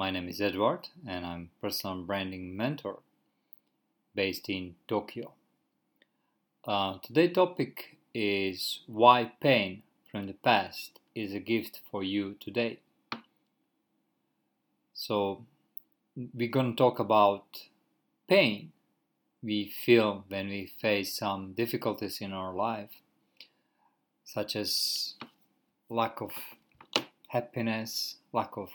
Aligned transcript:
My 0.00 0.10
name 0.10 0.30
is 0.30 0.40
Edward 0.40 0.88
and 1.06 1.26
I'm 1.26 1.50
personal 1.60 1.96
branding 2.04 2.56
mentor 2.56 3.00
based 4.14 4.48
in 4.48 4.76
Tokyo. 4.88 5.32
Uh, 6.64 6.94
today's 7.02 7.34
topic 7.34 7.98
is 8.14 8.80
why 8.86 9.32
pain 9.42 9.82
from 10.10 10.26
the 10.26 10.32
past 10.32 11.00
is 11.14 11.34
a 11.34 11.38
gift 11.38 11.80
for 11.90 12.02
you 12.02 12.36
today. 12.40 12.78
So 14.94 15.44
we're 16.16 16.48
going 16.48 16.70
to 16.76 16.82
talk 16.82 16.98
about 16.98 17.44
pain 18.26 18.72
we 19.42 19.68
feel 19.68 20.24
when 20.28 20.48
we 20.48 20.72
face 20.80 21.12
some 21.14 21.52
difficulties 21.52 22.22
in 22.22 22.32
our 22.32 22.54
life, 22.54 23.02
such 24.24 24.56
as 24.56 25.12
lack 25.90 26.22
of 26.22 26.30
happiness, 27.28 28.16
lack 28.32 28.56
of 28.56 28.70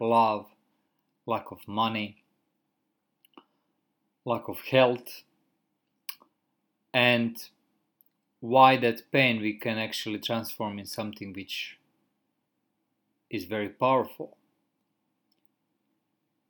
love, 0.00 0.46
lack 1.26 1.50
of 1.50 1.66
money, 1.68 2.22
lack 4.24 4.48
of 4.48 4.58
health, 4.60 5.22
and 6.92 7.48
why 8.40 8.76
that 8.76 9.02
pain 9.12 9.40
we 9.40 9.52
can 9.54 9.78
actually 9.78 10.18
transform 10.18 10.78
in 10.78 10.86
something 10.86 11.32
which 11.32 11.78
is 13.28 13.44
very 13.44 13.68
powerful 13.68 14.36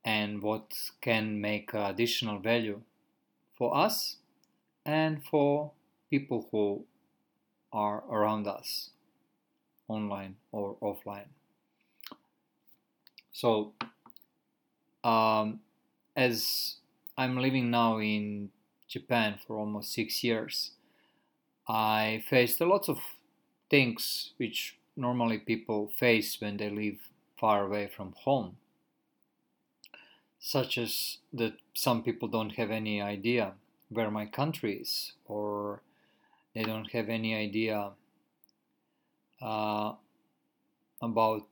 and 0.03 0.41
what 0.41 0.73
can 1.01 1.39
make 1.39 1.73
additional 1.73 2.39
value 2.39 2.81
for 3.57 3.75
us 3.75 4.17
and 4.85 5.23
for 5.23 5.71
people 6.09 6.47
who 6.51 6.83
are 7.71 8.03
around 8.09 8.47
us, 8.47 8.89
online 9.87 10.35
or 10.51 10.75
offline. 10.81 11.27
So, 13.41 13.73
um, 15.03 15.61
as 16.15 16.75
I'm 17.17 17.39
living 17.39 17.71
now 17.71 17.97
in 17.97 18.51
Japan 18.87 19.39
for 19.41 19.57
almost 19.57 19.93
six 19.93 20.23
years, 20.23 20.71
I 21.67 22.23
faced 22.29 22.61
a 22.61 22.67
lot 22.67 22.87
of 22.87 22.99
things 23.67 24.33
which 24.37 24.77
normally 24.95 25.39
people 25.39 25.91
face 25.97 26.39
when 26.39 26.57
they 26.57 26.69
live 26.69 26.99
far 27.39 27.65
away 27.65 27.87
from 27.87 28.13
home 28.15 28.57
such 30.39 30.77
as 30.77 31.17
that 31.33 31.53
some 31.73 32.03
people 32.03 32.27
don't 32.27 32.55
have 32.57 32.69
any 32.69 33.01
idea 33.01 33.53
where 33.89 34.11
my 34.11 34.25
country 34.25 34.77
is, 34.81 35.13
or 35.25 35.81
they 36.53 36.63
don't 36.63 36.91
have 36.91 37.09
any 37.09 37.35
idea 37.35 37.91
uh, 39.41 39.93
about 41.01 41.47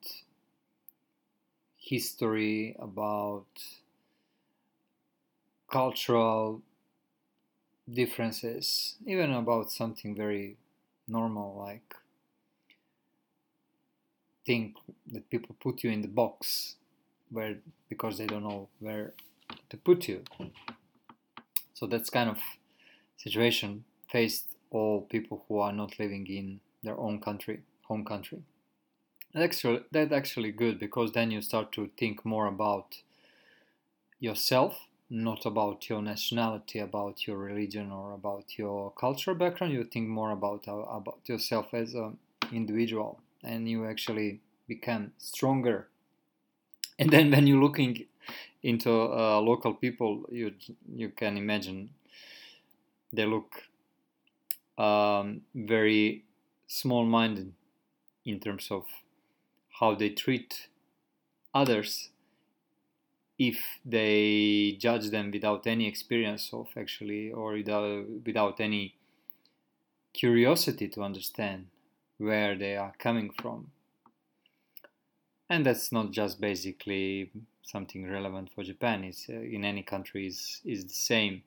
history, 1.89 2.75
about 2.79 3.47
cultural 5.71 6.61
differences, 7.91 8.95
even 9.05 9.31
about 9.33 9.71
something 9.71 10.15
very 10.15 10.57
normal 11.07 11.57
like 11.57 11.95
think 14.45 14.75
that 15.11 15.29
people 15.29 15.55
put 15.59 15.83
you 15.83 15.91
in 15.91 16.01
the 16.01 16.07
box 16.07 16.75
where 17.29 17.57
because 17.87 18.17
they 18.17 18.25
don't 18.25 18.43
know 18.43 18.67
where 18.79 19.13
to 19.69 19.77
put 19.77 20.07
you. 20.07 20.23
So 21.75 21.85
that's 21.85 22.09
kind 22.09 22.29
of 22.29 22.39
situation 23.17 23.83
faced 24.11 24.45
all 24.71 25.01
people 25.01 25.45
who 25.47 25.59
are 25.59 25.71
not 25.71 25.99
living 25.99 26.25
in 26.27 26.59
their 26.81 26.97
own 26.97 27.19
country, 27.21 27.61
home 27.83 28.05
country. 28.05 28.41
Actually, 29.33 29.81
that's 29.91 30.11
actually 30.11 30.51
good 30.51 30.77
because 30.77 31.13
then 31.13 31.31
you 31.31 31.41
start 31.41 31.71
to 31.71 31.89
think 31.97 32.23
more 32.23 32.45
about 32.45 33.01
yourself, 34.19 34.87
not 35.09 35.45
about 35.45 35.89
your 35.89 36.01
nationality, 36.01 36.79
about 36.79 37.25
your 37.27 37.37
religion, 37.37 37.91
or 37.91 38.13
about 38.13 38.57
your 38.57 38.91
cultural 38.91 39.35
background. 39.35 39.73
You 39.73 39.83
think 39.83 40.07
more 40.07 40.31
about 40.31 40.67
uh, 40.67 40.77
about 40.99 41.19
yourself 41.27 41.73
as 41.73 41.93
an 41.95 42.17
individual, 42.51 43.19
and 43.43 43.67
you 43.69 43.85
actually 43.85 44.39
become 44.67 45.11
stronger 45.17 45.89
and 46.99 47.09
then 47.11 47.31
when 47.31 47.47
you're 47.47 47.61
looking 47.61 48.05
into 48.63 48.91
uh, 48.91 49.39
local 49.41 49.73
people, 49.73 50.25
you 50.31 50.53
you 50.95 51.09
can 51.09 51.37
imagine 51.37 51.89
they 53.13 53.25
look 53.25 53.63
um, 54.77 55.41
very 55.53 56.23
small-minded 56.67 57.51
in 58.25 58.39
terms 58.39 58.69
of 58.71 58.85
how 59.79 59.95
they 59.95 60.09
treat 60.09 60.67
others 61.53 62.09
if 63.37 63.79
they 63.85 64.75
judge 64.79 65.09
them 65.09 65.31
without 65.31 65.65
any 65.65 65.87
experience 65.87 66.49
of 66.53 66.67
actually 66.77 67.31
or 67.31 67.53
without, 67.53 68.05
without 68.25 68.59
any 68.59 68.95
curiosity 70.13 70.87
to 70.89 71.01
understand 71.01 71.67
where 72.17 72.57
they 72.57 72.75
are 72.75 72.93
coming 72.99 73.29
from 73.41 73.71
and 75.49 75.65
that's 75.65 75.91
not 75.91 76.11
just 76.11 76.39
basically 76.39 77.31
something 77.63 78.09
relevant 78.09 78.49
for 78.53 78.63
Japan. 78.63 79.03
It's 79.03 79.27
uh, 79.29 79.33
in 79.33 79.65
any 79.65 79.83
country 79.83 80.27
is 80.27 80.61
is 80.63 80.83
the 80.83 80.93
same 80.93 81.43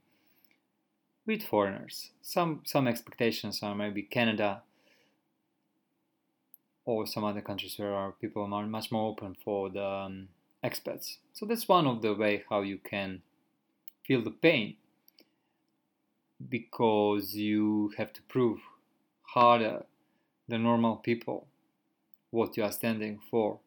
with 1.26 1.42
foreigners. 1.42 2.10
Some 2.20 2.62
some 2.64 2.88
expectations 2.88 3.62
are 3.62 3.74
maybe 3.74 4.02
Canada 4.02 4.62
or 6.84 7.06
some 7.06 7.24
other 7.24 7.40
countries 7.40 7.78
where 7.78 8.12
people 8.20 8.42
are 8.42 8.66
much 8.66 8.90
more 8.90 9.10
open 9.10 9.36
for 9.44 9.70
the 9.70 9.84
um, 9.84 10.28
expats. 10.64 11.16
So 11.32 11.46
that's 11.46 11.68
one 11.68 11.86
of 11.86 12.02
the 12.02 12.14
way 12.14 12.44
how 12.48 12.62
you 12.62 12.78
can 12.78 13.22
feel 14.06 14.22
the 14.22 14.30
pain 14.30 14.76
because 16.48 17.34
you 17.34 17.92
have 17.96 18.12
to 18.12 18.22
prove 18.22 18.60
harder 19.22 19.84
than 20.48 20.62
normal 20.62 20.96
people 20.96 21.46
what 22.30 22.56
you 22.56 22.64
are 22.64 22.72
standing 22.72 23.20
for 23.30 23.58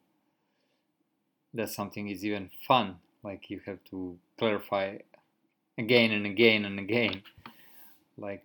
that 1.54 1.70
something 1.70 2.08
is 2.08 2.24
even 2.24 2.50
fun 2.66 2.96
like 3.22 3.48
you 3.48 3.60
have 3.64 3.78
to 3.84 4.18
clarify 4.38 4.96
again 5.78 6.10
and 6.10 6.26
again 6.26 6.64
and 6.64 6.78
again 6.78 7.22
like 8.18 8.44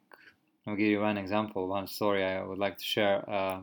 i'll 0.66 0.76
give 0.76 0.88
you 0.88 1.02
one 1.02 1.18
example 1.18 1.68
one 1.68 1.88
story 1.88 2.24
i 2.24 2.42
would 2.42 2.58
like 2.58 2.78
to 2.78 2.84
share 2.84 3.30
uh, 3.30 3.60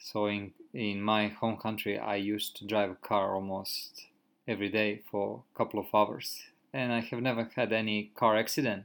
so 0.00 0.26
in 0.26 0.52
in 0.74 1.00
my 1.00 1.28
home 1.28 1.56
country 1.56 1.98
i 1.98 2.16
used 2.16 2.56
to 2.56 2.66
drive 2.66 2.90
a 2.90 2.94
car 2.94 3.34
almost 3.34 4.06
every 4.48 4.68
day 4.68 5.00
for 5.10 5.42
a 5.54 5.58
couple 5.58 5.78
of 5.80 5.86
hours 5.94 6.40
and 6.72 6.92
i 6.92 7.00
have 7.00 7.20
never 7.20 7.48
had 7.56 7.72
any 7.72 8.10
car 8.14 8.36
accident 8.36 8.84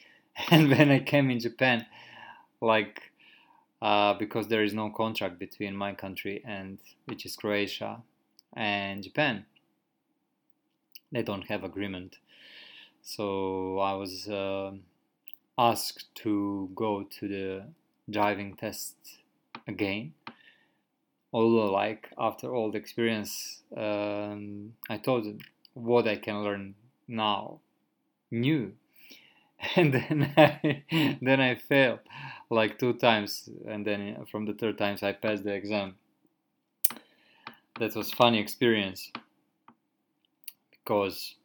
and 0.50 0.70
when 0.70 0.90
i 0.90 0.98
came 0.98 1.30
in 1.30 1.40
japan 1.40 1.84
like 2.60 3.12
uh, 3.82 4.14
because 4.14 4.46
there 4.46 4.62
is 4.62 4.72
no 4.72 4.90
contract 4.90 5.38
between 5.40 5.76
my 5.76 5.92
country 5.92 6.40
and 6.46 6.78
which 7.06 7.26
is 7.26 7.34
croatia 7.34 8.00
and 8.54 9.02
Japan. 9.02 9.44
They 11.10 11.22
don't 11.22 11.42
have 11.48 11.64
agreement. 11.64 12.18
So 13.02 13.78
I 13.80 13.94
was 13.94 14.28
uh, 14.28 14.72
asked 15.58 16.14
to 16.16 16.70
go 16.74 17.02
to 17.02 17.28
the 17.28 17.64
driving 18.08 18.54
test 18.54 18.94
again. 19.66 20.14
Although, 21.32 21.72
like 21.72 22.10
after 22.18 22.54
all 22.54 22.70
the 22.70 22.78
experience, 22.78 23.62
um, 23.76 24.74
I 24.88 24.98
them 24.98 25.38
what 25.74 26.06
I 26.06 26.16
can 26.16 26.42
learn 26.42 26.74
now, 27.08 27.60
new, 28.30 28.72
and 29.76 29.94
then 29.94 30.32
I 30.36 30.84
then 31.22 31.40
I 31.40 31.54
failed 31.54 32.00
like 32.50 32.78
two 32.78 32.92
times, 32.94 33.48
and 33.66 33.86
then 33.86 34.26
from 34.30 34.44
the 34.44 34.52
third 34.52 34.76
times 34.76 35.02
I 35.02 35.12
passed 35.12 35.44
the 35.44 35.54
exam. 35.54 35.96
That 37.78 37.96
was 37.96 38.12
funny 38.12 38.38
experience. 38.38 39.10
Because 40.70 41.36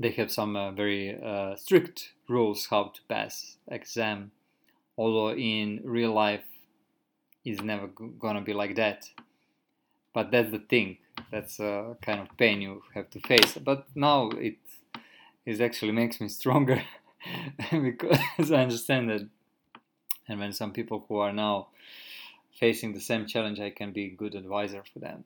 they 0.00 0.10
have 0.12 0.32
some 0.32 0.56
uh, 0.56 0.72
very 0.72 1.16
uh, 1.22 1.54
strict 1.56 2.12
rules 2.28 2.66
how 2.66 2.84
to 2.94 3.00
pass 3.08 3.58
exam. 3.68 4.32
Although 4.96 5.34
in 5.36 5.80
real 5.84 6.12
life 6.12 6.44
it's 7.48 7.62
never 7.62 7.86
gonna 8.18 8.40
be 8.40 8.52
like 8.52 8.74
that 8.76 9.08
but 10.12 10.30
that's 10.30 10.50
the 10.50 10.58
thing 10.58 10.98
that's 11.30 11.58
a 11.60 11.96
kind 12.02 12.20
of 12.20 12.36
pain 12.36 12.60
you 12.60 12.82
have 12.94 13.08
to 13.10 13.20
face 13.20 13.56
but 13.58 13.86
now 13.94 14.28
it 14.30 14.58
is 15.46 15.60
actually 15.60 15.92
makes 15.92 16.20
me 16.20 16.28
stronger 16.40 16.82
because 17.70 18.52
i 18.52 18.62
understand 18.62 19.10
that 19.10 19.26
and 20.28 20.38
when 20.38 20.52
some 20.52 20.72
people 20.72 21.04
who 21.08 21.16
are 21.16 21.32
now 21.32 21.68
facing 22.58 22.92
the 22.92 23.00
same 23.00 23.26
challenge, 23.26 23.60
I 23.60 23.70
can 23.70 23.92
be 23.92 24.06
a 24.06 24.10
good 24.10 24.34
advisor 24.34 24.82
for 24.92 24.98
them. 24.98 25.24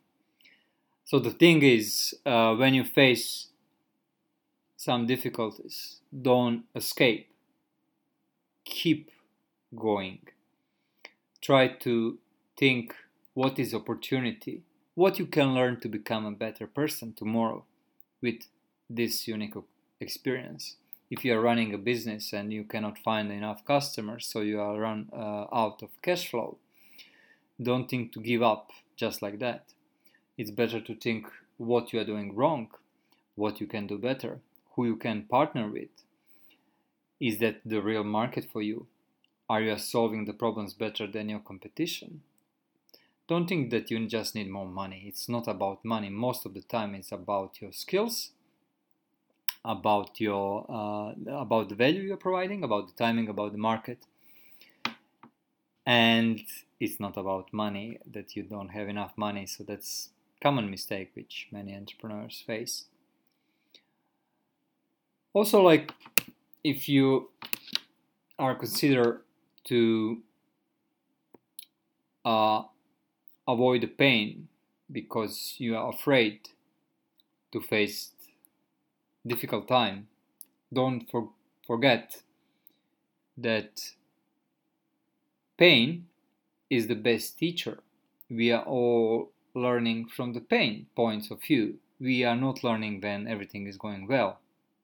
So 1.05 1.19
the 1.19 1.31
thing 1.31 1.63
is, 1.63 2.15
uh, 2.25 2.55
when 2.55 2.75
you 2.75 2.85
face 2.85 3.49
some 4.77 5.07
difficulties, 5.07 6.01
don't 6.31 6.65
escape. 6.75 7.29
Keep 8.65 9.11
going. 9.75 10.21
Try 11.43 11.69
to 11.69 12.19
think 12.56 12.94
what 13.35 13.59
is 13.59 13.75
opportunity 13.75 14.62
what 14.94 15.19
you 15.19 15.27
can 15.27 15.55
learn 15.55 15.81
to 15.81 15.89
become 15.89 16.27
a 16.27 16.31
better 16.31 16.67
person 16.67 17.15
tomorrow 17.15 17.65
with 18.21 18.43
this 18.91 19.27
unique 19.27 19.55
experience. 20.00 20.77
If 21.11 21.25
you 21.25 21.35
are 21.35 21.41
running 21.41 21.73
a 21.73 21.79
business 21.79 22.33
and 22.33 22.53
you 22.53 22.65
cannot 22.65 22.99
find 22.99 23.31
enough 23.33 23.65
customers, 23.65 24.27
so 24.27 24.41
you 24.41 24.61
are 24.61 24.79
run 24.79 25.09
uh, 25.12 25.47
out 25.53 25.83
of 25.83 25.91
cash 26.03 26.29
flow, 26.29 26.59
don't 27.61 27.89
think 27.89 28.12
to 28.12 28.21
give 28.21 28.43
up 28.43 28.71
just 28.97 29.23
like 29.23 29.39
that. 29.39 29.73
It's 30.37 30.50
better 30.50 30.81
to 30.81 30.94
think 30.94 31.27
what 31.56 31.93
you 31.93 32.00
are 32.00 32.05
doing 32.05 32.35
wrong, 32.35 32.69
what 33.35 33.61
you 33.61 33.67
can 33.67 33.87
do 33.87 33.99
better, 33.99 34.41
who 34.75 34.87
you 34.87 34.97
can 34.97 35.23
partner 35.23 35.69
with. 35.71 35.91
Is 37.21 37.39
that 37.39 37.61
the 37.65 37.81
real 37.81 38.05
market 38.05 38.47
for 38.53 38.61
you? 38.61 38.87
Are 39.53 39.61
you 39.61 39.77
solving 39.77 40.25
the 40.25 40.33
problems 40.33 40.73
better 40.73 41.07
than 41.07 41.29
your 41.29 41.41
competition? 41.41 42.23
Don't 43.29 43.47
think 43.47 43.69
that 43.69 43.91
you 43.91 44.07
just 44.07 44.35
need 44.35 44.49
more 44.49 44.67
money. 44.67 45.05
It's 45.07 45.29
not 45.29 45.47
about 45.47 45.85
money. 45.85 46.09
Most 46.09 46.47
of 46.47 46.55
the 46.55 46.63
time, 46.63 46.95
it's 46.95 47.13
about 47.13 47.61
your 47.61 47.71
skills, 47.71 48.31
about 49.63 50.19
your 50.19 50.65
uh, 50.71 51.13
about 51.39 51.69
the 51.69 51.75
value 51.75 52.01
you're 52.01 52.17
providing, 52.17 52.65
about 52.65 52.87
the 52.87 52.95
timing, 52.95 53.29
about 53.29 53.53
the 53.53 53.59
market, 53.59 54.07
and 55.85 56.41
it's 56.81 56.99
not 56.99 57.19
about 57.19 57.53
money 57.53 57.99
that 58.11 58.35
you 58.35 58.45
don't 58.45 58.71
have 58.71 58.89
enough 58.89 59.13
money. 59.19 59.45
So 59.45 59.65
that's 59.65 60.09
common 60.41 60.71
mistake 60.71 61.11
which 61.13 61.49
many 61.53 61.77
entrepreneurs 61.77 62.43
face. 62.47 62.87
Also, 65.35 65.61
like 65.61 65.93
if 66.65 66.89
you 66.89 67.29
are 68.39 68.55
considered 68.55 69.21
to 69.64 70.23
uh, 72.25 72.62
avoid 73.47 73.82
the 73.82 73.87
pain 73.87 74.49
because 74.91 75.55
you 75.59 75.76
are 75.76 75.91
afraid 75.91 76.49
to 77.53 77.61
face 77.61 78.11
difficult 79.26 79.69
time. 79.69 80.09
Don't 80.73 81.09
for, 81.11 81.31
forget 81.67 82.23
that 83.37 83.93
pain 85.56 86.06
is 86.70 86.87
the 86.87 86.94
best 86.94 87.38
teacher. 87.38 87.79
We 88.31 88.50
are 88.53 88.65
all 88.65 89.31
learning 89.55 90.08
from 90.08 90.32
the 90.32 90.41
pain 90.41 90.87
points 90.97 91.31
of 91.31 91.43
view. 91.43 91.79
We 92.00 92.25
are 92.25 92.37
not 92.37 92.65
learning 92.65 93.00
when 93.00 93.29
everything 93.29 93.67
is 93.67 93.76
going 93.76 94.06
well 94.08 94.41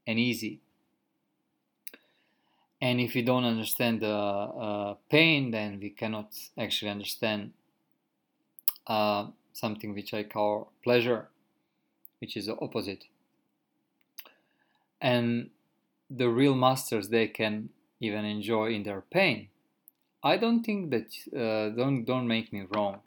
and 0.07 0.19
easy 0.19 0.61
and 2.81 3.01
if 3.01 3.15
we 3.15 3.23
don't 3.23 3.45
understand 3.45 4.01
the 4.01 4.09
uh, 4.09 4.95
pain 5.11 5.51
then 5.51 5.79
we 5.81 5.91
cannot 5.91 6.33
actually 6.57 6.91
understand 6.91 7.53
uh, 8.87 9.27
something 9.53 9.95
which 9.95 10.15
i 10.15 10.23
call 10.23 10.73
pleasure 10.83 11.29
which 12.21 12.37
is 12.37 12.47
the 12.47 12.57
opposite. 12.61 13.05
And 15.01 15.51
the 16.11 16.29
real 16.29 16.55
masters 16.55 17.09
they 17.09 17.29
can 17.29 17.71
even 18.01 18.25
enjoy 18.25 18.73
in 18.73 18.83
their 18.83 19.03
pain. 19.03 19.49
I 20.23 20.37
don't 20.37 20.65
think 20.65 20.91
that 20.91 21.09
uh, 21.33 21.75
don't 21.77 22.05
don't 22.05 22.27
make 22.27 22.53
me 22.53 22.65
wrong. 22.75 23.01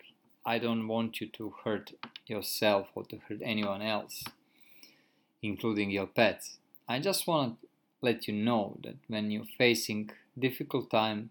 I 0.45 0.59
don't 0.59 0.88
want 0.88 1.19
you 1.19 1.27
to 1.27 1.53
hurt 1.63 1.91
yourself 2.25 2.88
or 2.95 3.03
to 3.06 3.17
hurt 3.27 3.41
anyone 3.44 3.81
else 3.81 4.24
including 5.44 5.89
your 5.89 6.06
pets. 6.06 6.59
I 6.88 7.00
just 7.00 7.25
want 7.25 7.59
to 7.62 7.67
let 8.01 8.27
you 8.27 8.33
know 8.33 8.77
that 8.83 8.95
when 9.07 9.31
you're 9.31 9.45
facing 9.57 10.09
difficult 10.38 10.89
time 10.89 11.30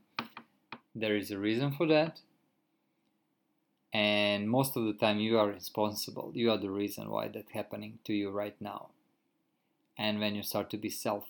there 0.94 1.16
is 1.16 1.30
a 1.30 1.38
reason 1.38 1.72
for 1.72 1.86
that. 1.86 2.20
And 3.92 4.48
most 4.48 4.76
of 4.76 4.84
the 4.84 4.92
time 4.92 5.18
you 5.18 5.38
are 5.38 5.48
responsible. 5.48 6.32
You 6.34 6.50
are 6.50 6.58
the 6.58 6.70
reason 6.70 7.10
why 7.10 7.28
that's 7.28 7.52
happening 7.52 7.98
to 8.04 8.12
you 8.12 8.30
right 8.30 8.56
now. 8.60 8.90
And 9.96 10.20
when 10.20 10.34
you 10.34 10.42
start 10.42 10.70
to 10.70 10.76
be 10.76 10.90
self 10.90 11.24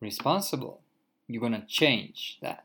responsible 0.00 0.80
you're 1.28 1.40
going 1.40 1.52
to 1.52 1.66
change 1.66 2.38
that. 2.40 2.64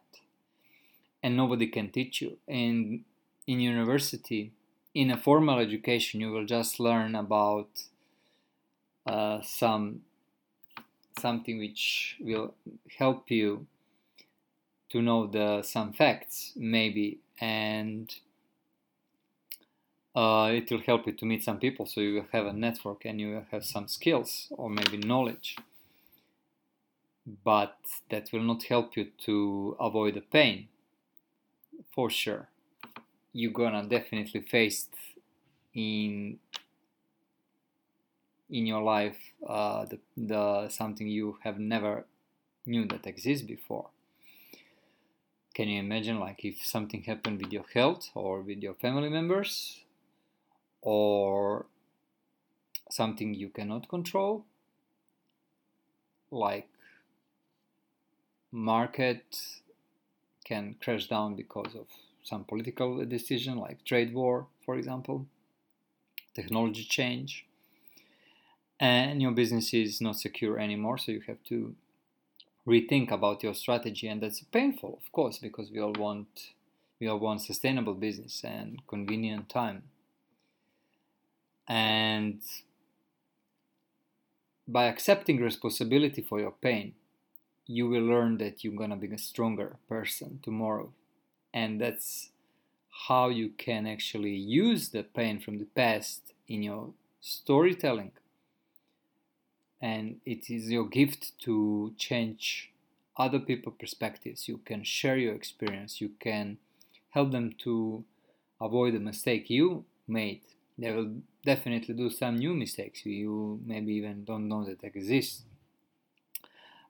And 1.22 1.38
nobody 1.38 1.68
can 1.68 1.90
teach 1.90 2.22
you. 2.22 2.38
And 2.48 3.04
in 3.46 3.60
university 3.60 4.52
in 4.94 5.12
a 5.12 5.18
formal 5.18 5.60
education 5.60 6.22
you 6.22 6.32
will 6.32 6.46
just 6.46 6.80
learn 6.80 7.16
about 7.16 7.68
uh, 9.06 9.42
some 9.42 10.02
something 11.20 11.58
which 11.58 12.18
will 12.20 12.54
help 12.98 13.30
you 13.30 13.66
to 14.90 15.02
know 15.02 15.28
the 15.28 15.62
some 15.64 15.94
facts 15.94 16.54
maybe 16.56 17.20
and 17.40 18.16
uh, 20.16 20.52
it 20.54 20.70
will 20.70 20.82
help 20.82 21.08
you 21.08 21.14
to 21.14 21.26
meet 21.26 21.44
some 21.44 21.58
people 21.58 21.86
so 21.86 22.00
you 22.00 22.14
will 22.16 22.28
have 22.32 22.46
a 22.46 22.54
network 22.54 23.06
and 23.06 23.20
you 23.20 23.34
will 23.34 23.46
have 23.52 23.66
some 23.66 23.88
skills 23.88 24.48
or 24.52 24.70
maybe 24.70 24.98
knowledge. 24.98 25.58
But 27.44 27.78
that 28.10 28.30
will 28.32 28.44
not 28.44 28.64
help 28.64 28.96
you 28.96 29.08
to 29.26 29.76
avoid 29.80 30.16
the 30.16 30.22
pain 30.22 30.68
for 31.92 32.10
sure. 32.10 32.50
You're 33.32 33.52
gonna 33.52 33.84
definitely 33.88 34.42
face 34.42 34.88
in 35.74 36.38
in 38.54 38.68
your 38.68 38.84
life 38.84 39.18
uh, 39.48 39.84
the, 39.86 40.00
the 40.16 40.70
something 40.70 41.08
you 41.08 41.38
have 41.44 41.60
never 41.60 42.06
knew 42.68 42.86
that 42.86 43.08
exists 43.08 43.46
before. 43.46 43.88
Can 45.56 45.68
you 45.70 45.80
imagine 45.80 46.20
like 46.20 46.46
if 46.46 46.64
something 46.64 47.02
happened 47.02 47.42
with 47.42 47.52
your 47.52 47.66
health 47.74 48.10
or 48.14 48.42
with 48.42 48.60
your 48.60 48.76
family 48.76 49.10
members 49.10 49.82
or 50.82 51.66
something 52.92 53.34
you 53.34 53.50
cannot 53.50 53.90
control? 53.90 54.46
Like 56.30 56.70
market 58.52 59.64
can 60.46 60.76
crash 60.80 61.08
down 61.08 61.36
because 61.36 61.74
of 61.76 61.88
some 62.24 62.44
political 62.44 63.04
decision 63.06 63.58
like 63.58 63.84
trade 63.84 64.14
war 64.14 64.46
for 64.64 64.76
example. 64.76 65.26
Technology 66.36 66.84
change 66.84 67.46
and 68.84 69.22
your 69.22 69.32
business 69.32 69.74
is 69.74 70.02
not 70.02 70.18
secure 70.18 70.60
anymore 70.60 70.98
so 70.98 71.14
you 71.14 71.22
have 71.26 71.42
to 71.46 71.74
rethink 72.68 73.12
about 73.12 73.42
your 73.42 73.54
strategy 73.54 74.10
and 74.10 74.22
that's 74.22 74.42
painful 74.52 75.00
of 75.02 75.10
course 75.14 75.38
because 75.38 75.72
we 75.72 75.80
all 75.80 75.94
want 75.94 76.52
we 77.00 77.08
all 77.08 77.20
want 77.20 77.42
sustainable 77.42 77.94
business 77.94 78.44
and 78.44 78.82
convenient 78.88 79.50
time. 79.50 79.84
And 81.68 82.42
by 84.68 84.86
accepting 84.86 85.42
responsibility 85.42 86.22
for 86.22 86.40
your 86.40 86.52
pain 86.52 86.94
you 87.66 87.88
will 87.88 88.04
learn 88.04 88.38
that 88.40 88.64
you're 88.64 88.76
gonna 88.76 88.98
be 88.98 89.14
a 89.14 89.18
stronger 89.18 89.78
person 89.88 90.40
tomorrow. 90.44 90.92
And 91.54 91.80
that's 91.80 92.32
how 93.08 93.30
you 93.30 93.50
can 93.58 93.88
actually 93.88 94.36
use 94.36 94.90
the 94.90 95.04
pain 95.04 95.40
from 95.40 95.60
the 95.60 95.70
past 95.82 96.34
in 96.50 96.64
your 96.64 96.90
storytelling 97.22 98.12
and 99.84 100.22
it 100.26 100.50
is 100.50 100.72
your 100.72 100.88
gift 100.88 101.38
to 101.40 101.94
change 101.98 102.72
other 103.18 103.40
people's 103.40 103.76
perspectives. 103.78 104.48
You 104.48 104.60
can 104.60 104.86
share 104.86 105.18
your 105.18 105.36
experience. 105.36 106.00
You 106.00 106.12
can 106.22 106.58
help 107.10 107.32
them 107.32 107.54
to 107.66 108.06
avoid 108.62 108.94
the 108.94 109.00
mistake 109.00 109.50
you 109.50 109.84
made. 110.08 110.42
They 110.78 110.92
will 110.92 111.12
definitely 111.46 111.96
do 111.96 112.10
some 112.10 112.38
new 112.38 112.54
mistakes. 112.54 113.06
You 113.06 113.60
maybe 113.66 113.94
even 113.96 114.24
don't 114.24 114.48
know 114.48 114.64
that 114.64 114.84
exist 114.86 115.44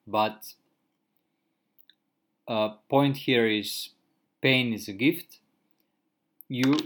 but 0.06 0.54
uh, 2.48 2.70
point 2.90 3.18
here 3.18 3.48
is 3.48 3.90
pain 4.42 4.74
is 4.74 4.88
a 4.88 4.94
gift. 4.94 5.40
You 6.48 6.78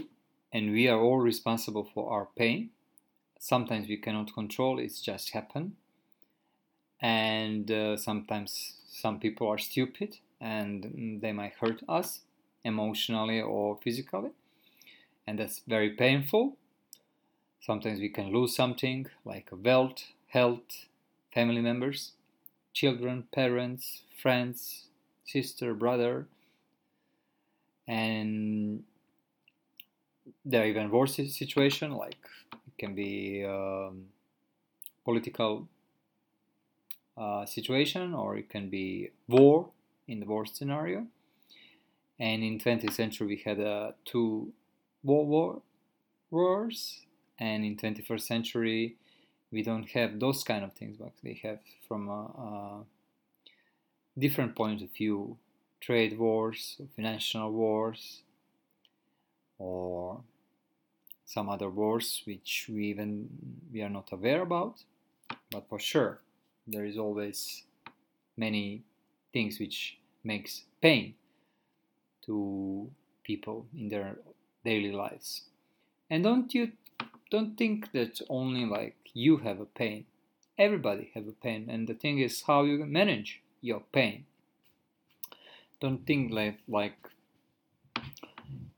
and 0.52 0.72
we 0.72 0.88
are 0.88 0.98
all 0.98 1.18
responsible 1.18 1.90
for 1.92 2.10
our 2.10 2.28
pain. 2.36 2.70
Sometimes 3.38 3.88
we 3.88 3.96
cannot 3.96 4.32
control 4.32 4.78
it's 4.78 5.00
just 5.00 5.30
happen 5.30 5.76
and 7.00 7.70
uh, 7.70 7.96
sometimes 7.96 8.74
some 8.88 9.20
people 9.20 9.48
are 9.48 9.58
stupid 9.58 10.18
and 10.40 11.20
they 11.22 11.32
might 11.32 11.54
hurt 11.60 11.82
us 11.88 12.20
emotionally 12.64 13.40
or 13.40 13.78
physically. 13.82 14.30
And 15.26 15.38
that's 15.38 15.60
very 15.66 15.90
painful. 15.90 16.56
Sometimes 17.60 18.00
we 18.00 18.08
can 18.08 18.32
lose 18.32 18.56
something 18.56 19.06
like 19.24 19.48
wealth 19.52 20.12
health 20.28 20.86
family 21.32 21.60
members 21.60 22.12
children 22.72 23.24
parents 23.32 24.02
friends 24.22 24.86
sister 25.24 25.74
brother. 25.74 26.26
And 27.86 28.84
there 30.44 30.62
are 30.62 30.66
even 30.66 30.90
worse 30.90 31.16
situation 31.16 31.92
like 31.92 32.16
it 32.52 32.78
can 32.78 32.94
be 32.94 33.44
um, 33.44 34.06
political 35.04 35.68
uh, 37.18 37.44
situation 37.44 38.14
or 38.14 38.36
it 38.36 38.48
can 38.48 38.70
be 38.70 39.10
war 39.26 39.68
in 40.06 40.20
the 40.20 40.26
worst 40.26 40.56
scenario. 40.56 41.06
And 42.20 42.42
in 42.42 42.58
20th 42.58 42.92
century 42.92 43.26
we 43.26 43.42
had 43.44 43.60
uh, 43.60 43.92
two 44.04 44.52
world 45.02 45.28
war 45.28 45.62
wars. 46.30 47.00
And 47.40 47.64
in 47.64 47.76
21st 47.76 48.20
century 48.20 48.96
we 49.50 49.62
don't 49.62 49.88
have 49.90 50.20
those 50.20 50.44
kind 50.44 50.64
of 50.64 50.72
things 50.74 50.96
but 50.96 51.12
we 51.22 51.40
have 51.42 51.58
from 51.86 52.08
a, 52.08 52.22
a 52.22 52.84
different 54.18 54.54
point 54.54 54.82
of 54.82 54.90
view. 54.92 55.38
Trade 55.80 56.18
wars 56.18 56.80
financial 56.94 57.50
wars 57.52 58.22
or 59.58 60.20
some 61.24 61.48
other 61.48 61.70
wars 61.70 62.22
which 62.24 62.68
we 62.68 62.86
even 62.86 63.28
we 63.72 63.82
are 63.82 63.88
not 63.88 64.12
aware 64.12 64.42
about. 64.42 64.84
But 65.50 65.68
for 65.68 65.78
sure 65.78 66.20
there 66.68 66.84
is 66.84 66.98
always 66.98 67.64
many 68.36 68.82
things 69.32 69.58
which 69.58 69.98
makes 70.22 70.62
pain 70.80 71.14
to 72.26 72.90
people 73.24 73.66
in 73.76 73.88
their 73.88 74.18
daily 74.64 74.92
lives. 74.92 75.42
And 76.10 76.22
don't 76.22 76.52
you 76.54 76.72
don't 77.30 77.56
think 77.56 77.92
that 77.92 78.20
only 78.28 78.64
like 78.64 78.96
you 79.12 79.38
have 79.38 79.60
a 79.60 79.66
pain. 79.66 80.04
Everybody 80.56 81.10
have 81.14 81.26
a 81.28 81.32
pain. 81.32 81.68
And 81.68 81.88
the 81.88 81.94
thing 81.94 82.18
is 82.18 82.42
how 82.46 82.64
you 82.64 82.84
manage 82.84 83.42
your 83.60 83.82
pain. 83.92 84.24
Don't 85.80 86.06
think 86.06 86.32
like 86.32 86.58
like 86.68 86.98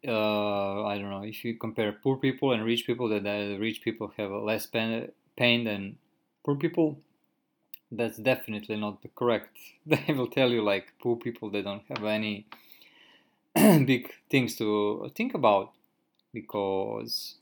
uh, 0.06 0.84
I 0.84 0.98
don't 0.98 1.10
know 1.10 1.22
if 1.24 1.44
you 1.44 1.54
compare 1.56 1.92
poor 1.92 2.16
people 2.16 2.52
and 2.52 2.64
rich 2.64 2.86
people 2.86 3.08
that 3.10 3.24
the 3.24 3.58
rich 3.58 3.82
people 3.82 4.12
have 4.16 4.30
less 4.30 4.66
pain, 4.66 5.10
pain 5.36 5.64
than 5.64 5.98
poor 6.44 6.56
people 6.56 6.98
that's 7.90 8.18
definitely 8.18 8.76
not 8.76 9.02
the 9.02 9.08
correct. 9.08 9.56
They 9.86 10.12
will 10.12 10.28
tell 10.28 10.50
you 10.50 10.62
like 10.62 10.92
poor 11.02 11.16
people 11.16 11.50
they 11.50 11.62
don't 11.62 11.84
have 11.88 12.04
any 12.04 12.46
big 13.54 14.12
things 14.30 14.56
to 14.56 15.10
think 15.14 15.34
about 15.34 15.72
because 16.32 17.36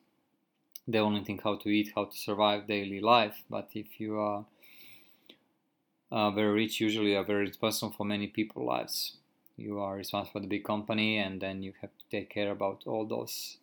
they 0.87 0.99
only 0.99 1.25
think 1.25 1.43
how 1.43 1.57
to 1.57 1.69
eat 1.69 1.93
how 1.95 2.07
to 2.07 2.17
survive 2.17 2.67
daily 2.67 3.01
life. 3.01 3.43
But 3.51 3.71
if 3.75 4.01
you 4.01 4.19
are 4.19 4.45
uh, 6.11 6.31
very 6.31 6.53
rich 6.53 6.81
usually 6.81 7.15
are 7.15 7.25
very 7.25 7.47
responsible 7.47 7.93
for 7.93 8.05
many 8.05 8.27
people's 8.27 8.67
lives 8.67 9.17
you 9.59 9.81
are 9.81 9.97
responsible 9.97 10.33
for 10.33 10.41
the 10.41 10.47
big 10.47 10.65
company 10.65 11.19
and 11.19 11.41
then 11.41 11.63
you 11.63 11.73
have 11.81 11.91
to 11.99 12.05
take 12.11 12.31
care 12.31 12.51
about 12.53 12.83
all 12.87 13.05
those 13.05 13.59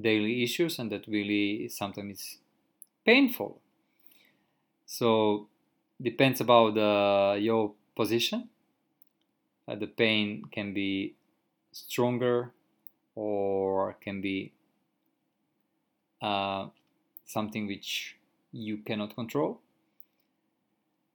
daily 0.00 0.42
issues 0.42 0.78
and 0.78 0.92
that 0.92 1.06
really 1.08 1.68
sometimes 1.68 2.18
is 2.20 2.38
painful. 3.04 3.60
So 4.86 5.48
depends 6.00 6.40
about 6.40 6.74
your 7.40 7.72
position. 7.96 8.48
Uh, 9.66 9.74
the 9.74 9.86
pain 9.86 10.44
can 10.50 10.72
be 10.72 11.14
stronger 11.72 12.52
or 13.14 13.96
can 14.00 14.20
be 14.20 14.52
uh, 16.22 16.66
something 17.26 17.66
which 17.66 18.16
you 18.52 18.78
cannot 18.78 19.14
control. 19.14 19.60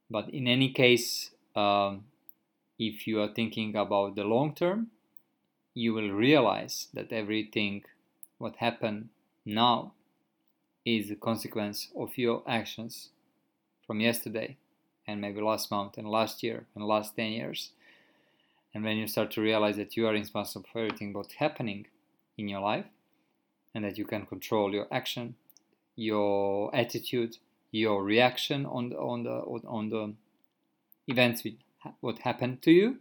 But 0.10 0.30
in 0.30 0.48
any 0.48 0.72
case 0.72 1.32
um, 1.56 2.04
if 2.80 3.08
you 3.08 3.22
are 3.22 3.34
thinking 3.34 3.76
about 3.76 4.16
the 4.16 4.24
long 4.24 4.54
term, 4.54 4.88
you 5.74 5.94
will 5.94 6.12
realize 6.12 6.88
that 6.94 7.12
everything 7.12 7.84
what 8.38 8.56
happened 8.58 9.10
now 9.46 9.94
is 10.86 11.10
a 11.10 11.16
consequence 11.16 11.90
of 11.96 12.18
your 12.18 12.44
actions 12.48 13.10
from 13.86 14.00
yesterday 14.00 14.58
and 15.08 15.22
maybe 15.22 15.42
last 15.42 15.70
month 15.72 15.98
and 15.98 16.08
last 16.08 16.44
year 16.44 16.66
and 16.76 16.86
last 16.86 17.16
10 17.16 17.32
years. 17.32 17.72
And 18.74 18.84
when 18.84 18.98
you 18.98 19.08
start 19.08 19.32
to 19.32 19.42
realize 19.42 19.78
that 19.78 19.96
you 19.96 20.08
are 20.08 20.14
responsible 20.14 20.66
for 20.72 20.80
everything 20.80 21.14
what's 21.14 21.36
happening 21.36 21.88
in 22.38 22.48
your 22.48 22.62
life 22.62 22.86
and 23.76 23.84
that 23.84 23.98
you 23.98 24.06
can 24.06 24.26
control 24.26 24.74
your 24.74 24.88
action, 24.92 25.36
your 25.96 26.76
attitude, 26.76 27.38
your 27.72 28.04
reaction 28.04 28.66
on 28.66 28.90
the, 28.90 28.98
on 28.98 29.24
the, 29.24 29.68
on 29.68 29.90
the 29.90 30.14
events 31.08 31.44
what 32.00 32.20
happened 32.20 32.62
to 32.62 32.72
you, 32.72 32.98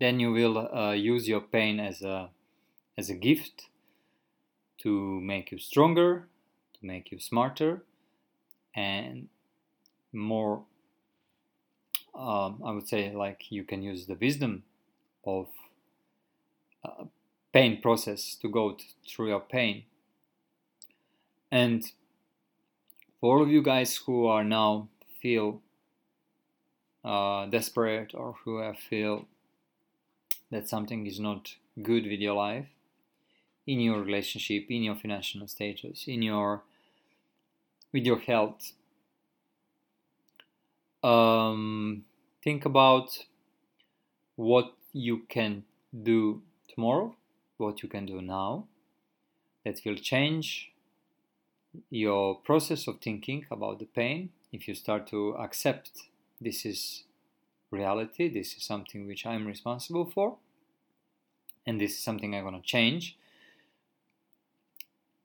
then 0.00 0.20
you 0.20 0.32
will 0.32 0.58
uh, 0.58 0.92
use 0.92 1.28
your 1.28 1.40
pain 1.40 1.80
as 1.80 2.02
a 2.02 2.30
as 2.96 3.10
a 3.10 3.14
gift 3.14 3.68
to 4.78 5.20
make 5.20 5.52
you 5.52 5.58
stronger, 5.58 6.26
to 6.74 6.86
make 6.86 7.12
you 7.12 7.20
smarter, 7.20 7.84
and 8.74 9.28
more. 10.12 10.64
Um, 12.14 12.62
I 12.64 12.72
would 12.72 12.88
say 12.88 13.12
like 13.14 13.50
you 13.50 13.64
can 13.64 13.82
use 13.82 14.06
the 14.06 14.16
wisdom 14.20 14.64
of 15.24 15.46
uh, 16.84 17.04
pain 17.52 17.80
process 17.80 18.34
to 18.42 18.48
go 18.48 18.72
t- 18.72 18.84
through 19.06 19.28
your 19.28 19.40
pain. 19.40 19.84
And 21.50 21.84
for 23.20 23.36
all 23.36 23.42
of 23.42 23.50
you 23.50 23.62
guys 23.62 23.96
who 23.96 24.26
are 24.26 24.44
now 24.44 24.88
feel 25.20 25.60
uh, 27.04 27.46
desperate 27.46 28.12
or 28.14 28.34
who 28.44 28.58
have 28.58 28.78
feel 28.78 29.26
that 30.50 30.68
something 30.68 31.06
is 31.06 31.20
not 31.20 31.54
good 31.82 32.04
with 32.04 32.20
your 32.20 32.34
life, 32.34 32.66
in 33.66 33.80
your 33.80 34.02
relationship, 34.02 34.66
in 34.70 34.82
your 34.82 34.94
financial 34.94 35.46
status, 35.46 36.04
in 36.06 36.22
your 36.22 36.62
with 37.92 38.04
your 38.04 38.18
health. 38.18 38.72
Um, 41.02 42.04
think 42.42 42.64
about 42.64 43.26
what 44.36 44.74
you 44.92 45.22
can 45.28 45.64
do 46.02 46.42
tomorrow, 46.68 47.16
what 47.56 47.82
you 47.82 47.88
can 47.88 48.06
do 48.06 48.20
now 48.20 48.66
that 49.64 49.80
will 49.84 49.96
change 49.96 50.72
your 51.90 52.36
process 52.36 52.88
of 52.88 53.00
thinking 53.00 53.46
about 53.50 53.78
the 53.78 53.84
pain 53.84 54.30
if 54.52 54.66
you 54.66 54.74
start 54.74 55.06
to 55.08 55.34
accept 55.38 55.90
this 56.40 56.64
is 56.64 57.04
reality, 57.70 58.28
this 58.28 58.56
is 58.56 58.62
something 58.62 59.06
which 59.06 59.26
I'm 59.26 59.46
responsible 59.46 60.06
for, 60.06 60.36
and 61.66 61.80
this 61.80 61.92
is 61.92 61.98
something 61.98 62.34
I'm 62.34 62.50
to 62.50 62.62
change, 62.62 63.18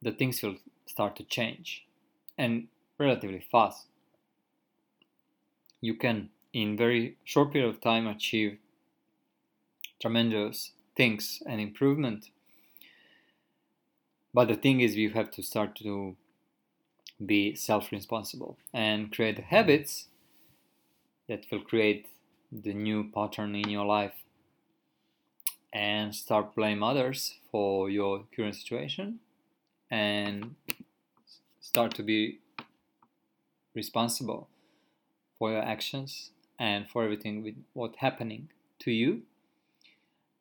the 0.01 0.11
things 0.11 0.41
will 0.41 0.57
start 0.85 1.15
to 1.17 1.23
change 1.23 1.85
and 2.37 2.67
relatively 2.99 3.45
fast. 3.51 3.87
You 5.83 5.95
can, 5.95 6.29
in 6.53 6.77
very 6.77 7.17
short 7.25 7.51
period 7.51 7.67
of 7.67 7.81
time, 7.81 8.07
achieve 8.07 8.57
tremendous 10.01 10.71
things 10.95 11.43
and 11.45 11.59
improvement. 11.59 12.29
But 14.33 14.47
the 14.47 14.55
thing 14.55 14.79
is, 14.79 14.95
you 14.95 15.09
have 15.09 15.29
to 15.31 15.43
start 15.43 15.75
to 15.83 16.15
be 17.25 17.55
self 17.55 17.91
responsible 17.91 18.57
and 18.73 19.11
create 19.11 19.39
habits 19.39 20.07
that 21.27 21.47
will 21.51 21.59
create 21.59 22.07
the 22.49 22.73
new 22.73 23.11
pattern 23.11 23.53
in 23.53 23.69
your 23.69 23.85
life 23.85 24.23
and 25.73 26.15
start 26.15 26.55
blame 26.55 26.81
others 26.81 27.35
for 27.51 27.89
your 27.89 28.23
current 28.33 28.55
situation 28.55 29.19
and 29.91 30.55
start 31.59 31.93
to 31.95 32.03
be 32.03 32.39
responsible 33.75 34.47
for 35.43 35.51
your 35.51 35.61
actions 35.61 36.31
and 36.57 36.89
for 36.89 37.03
everything 37.03 37.43
with 37.43 37.55
what's 37.73 37.97
happening 37.97 38.47
to 38.79 38.91
you 38.91 39.23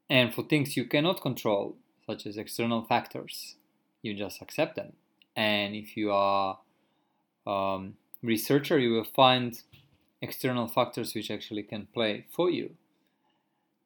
and 0.08 0.32
for 0.32 0.44
things 0.44 0.76
you 0.76 0.84
cannot 0.84 1.20
control 1.20 1.74
such 2.06 2.24
as 2.24 2.36
external 2.36 2.84
factors 2.84 3.56
you 4.02 4.14
just 4.14 4.40
accept 4.40 4.76
them 4.76 4.92
and 5.34 5.74
if 5.74 5.96
you 5.96 6.12
are 6.12 6.60
um, 7.48 7.96
researcher 8.22 8.78
you 8.78 8.92
will 8.92 9.10
find 9.22 9.62
external 10.22 10.68
factors 10.68 11.14
which 11.14 11.30
actually 11.30 11.64
can 11.64 11.88
play 11.92 12.24
for 12.30 12.48
you. 12.48 12.70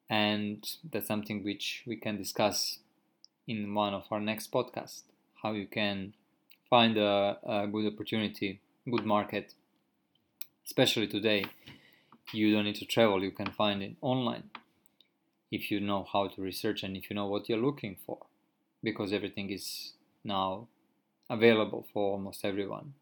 And 0.09 0.63
that's 0.89 1.07
something 1.07 1.43
which 1.43 1.83
we 1.87 1.97
can 1.97 2.15
discuss 2.15 2.79
in 3.47 3.73
one 3.73 3.95
of 3.95 4.03
our 4.11 4.21
next 4.21 4.51
podcasts 4.51 5.01
how 5.41 5.53
you 5.53 5.65
can 5.65 6.13
find 6.69 6.97
a, 6.97 7.37
a 7.43 7.67
good 7.67 7.91
opportunity, 7.91 8.61
good 8.89 9.05
market, 9.05 9.55
especially 10.67 11.07
today. 11.07 11.45
You 12.31 12.53
don't 12.53 12.65
need 12.65 12.75
to 12.75 12.85
travel, 12.85 13.23
you 13.23 13.31
can 13.31 13.51
find 13.51 13.81
it 13.81 13.95
online 14.01 14.49
if 15.49 15.71
you 15.71 15.79
know 15.79 16.05
how 16.11 16.27
to 16.27 16.41
research 16.41 16.83
and 16.83 16.95
if 16.95 17.09
you 17.09 17.15
know 17.15 17.25
what 17.25 17.47
you're 17.47 17.57
looking 17.57 17.95
for 18.05 18.19
because 18.83 19.13
everything 19.13 19.49
is 19.49 19.93
now 20.23 20.67
available 21.29 21.87
for 21.93 22.11
almost 22.11 22.43
everyone 22.43 22.93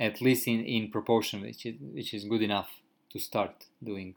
at 0.00 0.20
least 0.20 0.48
in, 0.48 0.64
in 0.64 0.90
proportion, 0.90 1.40
which 1.42 1.66
is, 1.66 1.74
which 1.80 2.14
is 2.14 2.24
good 2.24 2.42
enough 2.42 2.68
to 3.10 3.18
start 3.18 3.66
doing 3.82 4.14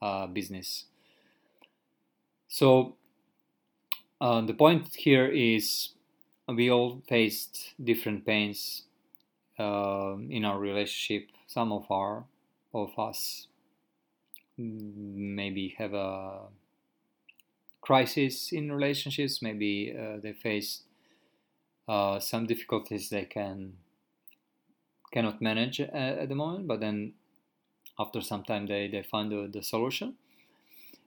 uh, 0.00 0.26
business. 0.26 0.86
So 2.48 2.96
uh, 4.20 4.40
the 4.42 4.54
point 4.54 4.94
here 4.94 5.26
is 5.26 5.90
we 6.48 6.70
all 6.70 7.02
faced 7.08 7.74
different 7.82 8.24
pains 8.24 8.82
uh, 9.58 10.16
in 10.28 10.44
our 10.44 10.58
relationship. 10.58 11.28
Some 11.46 11.72
of 11.72 11.90
our 11.90 12.24
of 12.72 12.98
us 12.98 13.46
maybe 14.56 15.74
have 15.78 15.94
a 15.94 16.40
crisis 17.80 18.52
in 18.52 18.72
relationships. 18.72 19.42
Maybe 19.42 19.94
uh, 19.96 20.18
they 20.22 20.32
face 20.32 20.82
uh, 21.88 22.18
some 22.18 22.46
difficulties 22.46 23.10
they 23.10 23.24
can 23.24 23.74
cannot 25.12 25.40
manage 25.40 25.80
at, 25.80 25.92
at 25.92 26.28
the 26.28 26.34
moment, 26.34 26.66
but 26.66 26.80
then 26.80 27.12
after 27.98 28.20
some 28.20 28.42
time 28.42 28.66
they, 28.66 28.88
they 28.88 29.02
find 29.02 29.30
the, 29.30 29.48
the 29.52 29.62
solution. 29.62 30.14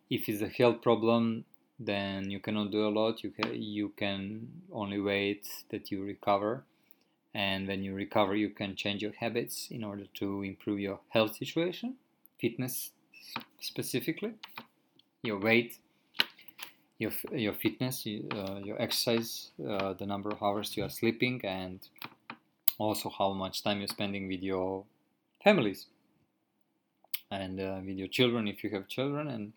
If 0.10 0.30
it's 0.30 0.42
a 0.42 0.48
health 0.48 0.82
problem, 0.82 1.44
then 1.77 2.32
you 2.32 2.39
cannot 2.39 2.72
do 2.72 2.88
a 2.88 2.89
lot. 2.89 3.22
You 3.24 3.32
can, 3.32 3.62
you 3.62 3.89
can 3.89 4.48
only 4.72 5.00
wait 5.00 5.46
that 5.70 5.92
you 5.92 6.04
recover. 6.04 6.63
And 7.34 7.67
when 7.67 7.84
you 7.84 7.93
recover, 7.93 8.36
you 8.36 8.50
can 8.50 8.75
change 8.75 9.01
your 9.01 9.13
habits 9.13 9.67
in 9.69 9.84
order 9.84 10.05
to 10.15 10.43
improve 10.43 10.79
your 10.79 11.00
health 11.10 11.36
situation, 11.36 11.96
fitness 12.39 12.91
specifically, 13.60 14.34
your 15.24 15.39
weight, 15.39 15.77
your, 16.98 17.12
your 17.31 17.53
fitness, 17.53 18.07
uh, 18.07 18.60
your 18.63 18.81
exercise, 18.81 19.51
uh, 19.67 19.93
the 19.93 20.05
number 20.05 20.29
of 20.29 20.41
hours 20.41 20.75
you 20.75 20.84
are 20.84 20.89
sleeping, 20.89 21.41
and 21.43 21.79
also 22.77 23.10
how 23.10 23.34
much 23.34 23.63
time 23.63 23.79
you're 23.79 23.88
spending 23.88 24.27
with 24.27 24.41
your 24.41 24.84
families. 25.43 25.88
And 27.29 27.60
uh, 27.60 27.79
with 27.86 27.98
your 27.98 28.07
children 28.07 28.48
if 28.48 28.63
you 28.63 28.69
have 28.69 28.88
children 28.88 29.27
and 29.27 29.51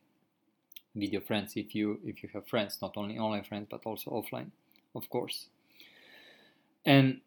with 0.94 1.12
your 1.12 1.20
friends 1.22 1.52
if 1.54 1.72
you 1.72 2.00
if 2.04 2.20
you 2.22 2.28
have 2.32 2.48
friends 2.48 2.78
not 2.82 2.96
only 2.96 3.16
online 3.16 3.44
friends 3.44 3.68
but 3.70 3.82
also 3.86 4.10
offline 4.10 4.50
of 4.94 5.08
course. 5.08 5.46
And 6.84 7.20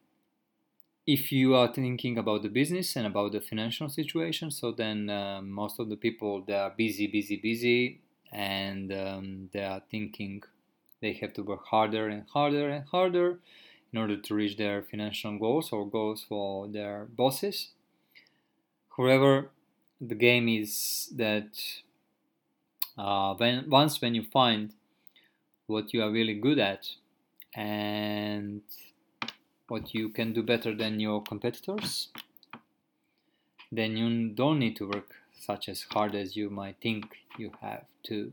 if 1.06 1.32
you 1.32 1.54
are 1.56 1.68
thinking 1.74 2.18
about 2.18 2.44
the 2.44 2.50
business 2.50 2.96
and 2.96 3.06
about 3.06 3.32
the 3.34 3.42
financial 3.42 3.90
situation 3.90 4.50
so 4.50 4.72
then 4.72 5.10
uh, 5.10 5.42
most 5.42 5.80
of 5.80 5.90
the 5.90 5.98
people 5.98 6.42
they 6.42 6.54
are 6.54 6.70
busy 6.72 7.08
busy 7.08 7.38
busy 7.38 8.00
and 8.32 8.92
um, 8.94 9.50
they 9.54 9.64
are 9.64 9.82
thinking 9.92 10.42
they 11.02 11.14
have 11.14 11.34
to 11.34 11.44
work 11.44 11.66
harder 11.66 12.08
and 12.08 12.26
harder 12.30 12.70
and 12.70 12.86
harder 12.88 13.40
in 13.92 14.00
order 14.00 14.18
to 14.18 14.34
reach 14.34 14.58
their 14.58 14.82
financial 14.82 15.38
goals 15.38 15.72
or 15.72 15.88
goals 15.88 16.24
for 16.28 16.68
their 16.68 17.06
bosses. 17.06 17.70
However 18.96 19.52
the 20.00 20.16
game 20.16 20.48
is 20.48 21.10
that 21.18 21.52
uh, 22.98 23.34
when 23.36 23.70
once 23.70 24.02
when 24.02 24.16
you 24.16 24.24
find 24.24 24.74
what 25.68 25.94
you 25.94 26.04
are 26.04 26.12
really 26.12 26.34
good 26.36 26.60
at 26.60 26.88
and 27.56 28.62
what 29.68 29.94
you 29.94 30.10
can 30.10 30.34
do 30.34 30.44
better 30.44 30.76
than 30.76 31.00
your 31.00 31.22
competitors 31.22 32.10
then 33.76 33.98
you 33.98 34.30
don't 34.30 34.60
need 34.60 34.76
to 34.76 34.88
work 34.88 35.16
such 35.40 35.68
as 35.68 35.86
hard 35.92 36.14
as 36.16 36.36
you 36.36 36.50
might 36.50 36.78
think 36.82 37.18
you 37.38 37.52
have 37.62 37.86
to. 38.04 38.32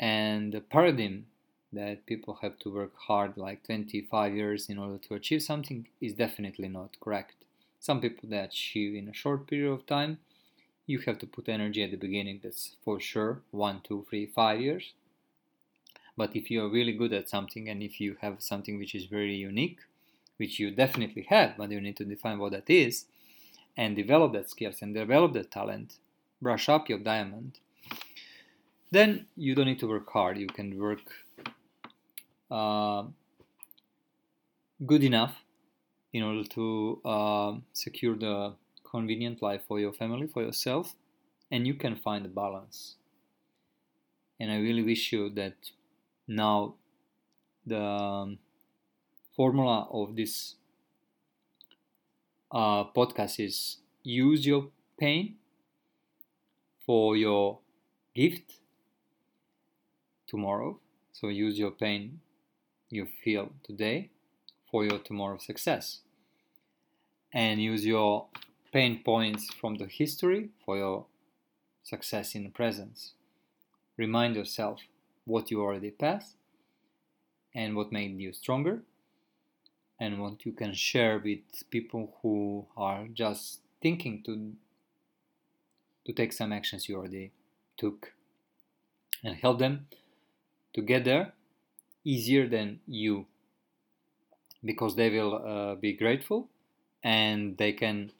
And 0.00 0.52
the 0.52 0.60
paradigm 0.60 1.26
that 1.72 2.06
people 2.06 2.38
have 2.40 2.58
to 2.60 2.72
work 2.72 2.92
hard 2.96 3.36
like 3.36 3.64
25 3.64 4.34
years 4.34 4.68
in 4.68 4.78
order 4.78 4.98
to 4.98 5.14
achieve 5.14 5.42
something 5.42 5.86
is 6.00 6.14
definitely 6.14 6.68
not 6.68 6.98
correct. 7.00 7.34
Some 7.80 8.00
people 8.00 8.28
that 8.30 8.50
achieve 8.50 8.94
in 8.94 9.08
a 9.08 9.14
short 9.14 9.46
period 9.46 9.70
of 9.72 9.86
time 9.86 10.18
you 10.86 10.98
have 11.00 11.18
to 11.18 11.26
put 11.26 11.48
energy 11.48 11.82
at 11.82 11.90
the 11.90 11.96
beginning 11.96 12.40
that's 12.42 12.76
for 12.84 13.00
sure 13.00 13.40
one 13.50 13.80
two 13.82 14.06
three 14.08 14.26
five 14.26 14.60
years. 14.60 14.92
But 16.16 16.36
if 16.36 16.50
you 16.50 16.64
are 16.64 16.68
really 16.68 16.92
good 16.92 17.12
at 17.12 17.28
something 17.28 17.68
and 17.68 17.82
if 17.82 18.00
you 18.00 18.16
have 18.20 18.42
something 18.42 18.78
which 18.78 18.94
is 18.94 19.04
very 19.04 19.34
unique 19.34 19.80
which 20.36 20.58
you 20.58 20.70
definitely 20.70 21.26
have 21.28 21.56
but 21.56 21.70
you 21.70 21.80
need 21.80 21.96
to 21.96 22.04
define 22.04 22.38
what 22.38 22.52
that 22.52 22.68
is 22.68 23.06
and 23.76 23.96
develop 23.96 24.32
that 24.32 24.50
skills 24.50 24.82
and 24.82 24.94
develop 24.94 25.32
that 25.32 25.50
talent. 25.50 25.98
Brush 26.40 26.68
up 26.68 26.88
your 26.88 26.98
diamond. 26.98 27.58
Then 28.90 29.26
you 29.36 29.54
don't 29.54 29.66
need 29.66 29.80
to 29.80 29.88
work 29.88 30.10
hard. 30.12 30.38
You 30.38 30.46
can 30.46 30.78
work 30.78 31.00
uh, 32.50 33.04
good 34.86 35.02
enough 35.02 35.34
in 36.12 36.22
order 36.22 36.44
to 36.44 37.00
uh, 37.04 37.52
secure 37.72 38.14
the 38.16 38.54
convenient 38.88 39.42
life 39.42 39.62
for 39.66 39.80
your 39.80 39.92
family, 39.92 40.28
for 40.28 40.42
yourself, 40.42 40.94
and 41.50 41.66
you 41.66 41.74
can 41.74 41.96
find 41.96 42.24
a 42.24 42.28
balance. 42.28 42.94
And 44.38 44.52
I 44.52 44.58
really 44.58 44.82
wish 44.82 45.12
you 45.12 45.30
that 45.30 45.54
now 46.28 46.74
the 47.66 47.80
um, 47.80 48.38
formula 49.36 49.88
of 49.90 50.16
this 50.16 50.54
uh, 52.50 52.84
podcast 52.84 53.44
is 53.44 53.78
use 54.02 54.46
your 54.46 54.68
pain 54.98 55.36
for 56.86 57.16
your 57.16 57.58
gift 58.14 58.54
tomorrow. 60.26 60.78
So 61.12 61.28
use 61.28 61.58
your 61.58 61.70
pain 61.70 62.20
you 62.90 63.06
feel 63.06 63.50
today 63.62 64.10
for 64.70 64.84
your 64.84 64.98
tomorrow 64.98 65.38
success. 65.38 66.00
And 67.32 67.60
use 67.60 67.84
your 67.84 68.26
pain 68.72 69.02
points 69.04 69.52
from 69.52 69.76
the 69.76 69.86
history 69.86 70.50
for 70.64 70.76
your 70.76 71.06
success 71.82 72.34
in 72.34 72.44
the 72.44 72.50
present. 72.50 73.12
Remind 73.96 74.36
yourself 74.36 74.80
what 75.24 75.50
you 75.50 75.60
already 75.60 75.90
passed 75.90 76.34
and 77.54 77.74
what 77.74 77.92
made 77.92 78.20
you 78.20 78.32
stronger 78.32 78.82
and 80.00 80.20
what 80.20 80.44
you 80.44 80.52
can 80.52 80.74
share 80.74 81.18
with 81.18 81.40
people 81.70 82.14
who 82.22 82.66
are 82.76 83.06
just 83.12 83.60
thinking 83.80 84.22
to 84.24 84.52
to 86.06 86.12
take 86.12 86.32
some 86.32 86.52
actions 86.52 86.88
you 86.88 86.96
already 86.96 87.32
took 87.78 88.12
and 89.22 89.36
help 89.36 89.58
them 89.58 89.86
to 90.74 90.82
get 90.82 91.04
there 91.04 91.32
easier 92.04 92.46
than 92.46 92.80
you. 92.86 93.26
Because 94.62 94.96
they 94.96 95.10
will 95.10 95.34
uh, 95.34 95.74
be 95.76 95.92
grateful 95.92 96.48
and 97.02 97.56
they 97.56 97.72
can 97.72 98.12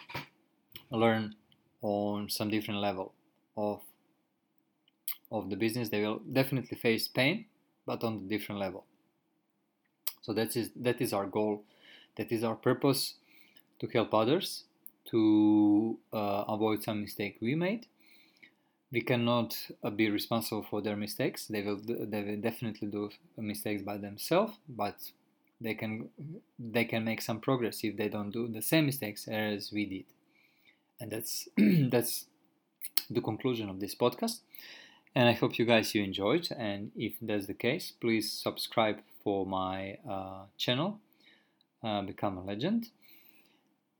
learn 0.91 1.35
on 1.83 2.31
some 2.31 2.51
different 2.51 2.81
level 2.81 3.13
of 3.57 3.81
of 5.31 5.51
the 5.51 5.57
business. 5.57 5.89
They 5.89 6.03
will 6.03 6.21
definitely 6.21 6.77
face 6.79 7.09
pain 7.09 7.47
but 7.87 8.03
on 8.05 8.15
a 8.15 8.29
different 8.29 8.61
level 8.61 8.85
so 10.25 10.33
that 10.33 10.57
is 10.57 10.71
that 10.77 11.03
is 11.03 11.13
our 11.13 11.27
goal. 11.27 11.65
That 12.17 12.33
is 12.33 12.45
our 12.45 12.55
purpose 12.55 13.15
to 13.81 13.87
help 13.89 14.15
others 14.15 14.65
to 15.11 15.99
uh, 16.13 16.45
avoid 16.49 16.83
some 16.83 17.03
mistake 17.03 17.37
we 17.43 17.55
made. 17.55 17.87
We 18.91 19.03
cannot 19.03 19.55
uh, 19.83 19.91
be 19.91 20.09
responsible 20.09 20.63
for 20.71 20.81
their 20.81 20.97
mistakes. 20.97 21.47
They 21.47 21.61
will 21.61 21.79
they 21.87 22.23
will 22.23 22.41
definitely 22.41 22.89
do 22.89 23.11
mistakes 23.37 23.83
by 23.83 23.99
themselves 23.99 24.55
but 24.67 24.97
they 25.61 25.75
can 25.75 26.09
they 26.59 26.87
can 26.87 27.05
make 27.05 27.21
some 27.21 27.41
progress 27.41 27.85
if 27.85 27.97
they 27.99 28.09
don't 28.09 28.31
do 28.31 28.49
the 28.49 28.63
same 28.63 28.87
mistakes 28.87 29.29
as 29.29 29.73
we 29.73 29.85
did. 29.85 30.05
And 31.01 31.11
that's 31.11 31.49
that's 31.91 32.27
the 33.11 33.21
conclusion 33.21 33.69
of 33.69 33.79
this 33.79 33.95
podcast. 33.95 34.41
And 35.15 35.29
i 35.29 35.33
hope 35.33 35.59
you 35.59 35.67
guys 35.67 35.95
you 35.95 36.03
enjoyed. 36.03 36.49
And 36.57 36.93
if 36.97 37.13
that's 37.21 37.47
the 37.47 37.55
case 37.67 37.93
please 38.01 38.33
subscribe 38.33 39.01
for 39.25 39.47
my 39.47 39.99
uh, 40.09 40.45
channel 40.57 41.01
uh, 41.83 42.03
become 42.03 42.39
a 42.39 42.45
legend 42.45 42.91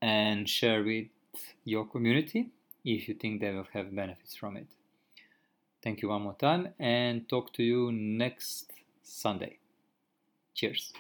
and 0.03 0.49
share 0.49 0.85
with 0.85 1.07
your 1.65 1.87
community 1.87 2.51
if 2.85 3.09
you 3.09 3.15
think 3.15 3.41
they 3.41 3.51
will 3.51 3.67
have 3.73 3.95
benefits 3.95 4.37
from 4.37 4.57
it. 4.57 4.67
Thank 5.83 6.03
you 6.03 6.09
one 6.09 6.23
more 6.23 6.35
time 6.35 6.69
and 6.79 7.29
talk 7.29 7.53
to 7.55 7.63
you 7.63 7.91
next 7.93 8.73
sunday. 9.03 9.59
Cheers 10.55 10.95